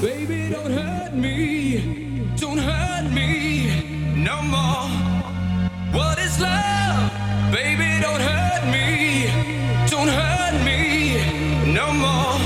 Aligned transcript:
Baby, 0.00 0.50
don't 0.50 0.70
hurt 0.70 1.14
me. 1.14 2.34
Don't 2.36 2.58
hurt 2.58 3.10
me 3.10 4.14
no 4.16 4.42
more. 4.42 4.88
What 5.92 6.18
is 6.18 6.38
love? 6.40 7.10
Baby, 7.50 8.00
don't 8.02 8.20
hurt 8.20 8.64
me. 8.74 9.30
Don't 9.90 10.08
hurt 10.08 10.56
me 10.64 11.72
no 11.72 11.86
more. 11.92 12.38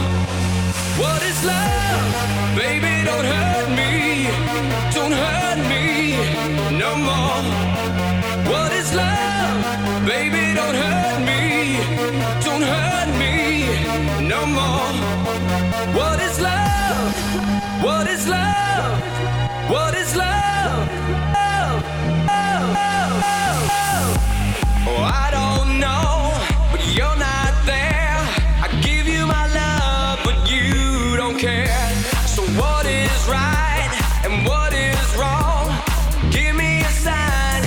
What 1.02 1.22
is 1.22 1.44
love? 1.44 2.56
Baby, 2.56 3.04
don't 3.04 3.26
hurt 3.34 3.68
me. 3.80 4.28
Don't 4.94 5.12
hurt 5.12 5.58
me 5.72 5.84
no 6.78 6.90
more. 7.08 7.42
What 8.52 8.72
is 8.72 8.94
love? 8.94 10.06
Baby, 10.06 10.54
don't 10.54 10.76
hurt 10.84 11.20
me. 11.30 11.80
Don't 12.46 12.62
hurt 12.62 13.10
me 13.18 14.28
no 14.28 14.46
more. 14.46 14.99
What 17.82 18.06
is 18.08 18.28
love? 18.28 19.02
What 19.70 19.94
is 19.94 20.14
love? 20.14 20.88
Oh, 24.86 25.02
I 25.02 25.30
don't 25.32 25.78
know, 25.80 26.32
but 26.72 26.82
you're 26.94 27.16
not 27.16 27.54
there. 27.64 28.18
I 28.64 28.68
give 28.82 29.06
you 29.06 29.26
my 29.26 29.46
love, 29.54 30.20
but 30.24 30.50
you 30.50 31.16
don't 31.16 31.38
care. 31.38 31.68
So 32.26 32.42
what 32.60 32.84
is 32.86 33.28
right 33.28 33.92
and 34.24 34.46
what 34.46 34.74
is 34.74 35.16
wrong? 35.16 35.72
Give 36.30 36.54
me 36.56 36.80
a 36.82 36.90
sign. 37.06 37.62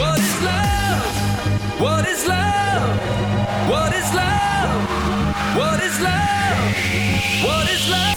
What 0.00 0.18
is 0.18 0.42
love? 0.42 1.80
What 1.80 2.08
is 2.08 2.26
love? 2.26 2.98
What 3.68 3.92
is 3.94 4.14
love? 4.14 4.70
What 5.56 5.82
is 5.82 6.00
love? 6.00 6.58
What 7.44 7.68
is 7.70 7.90
love? 7.90 8.16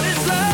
what 0.00 0.08
it's 0.10 0.28
like. 0.28 0.49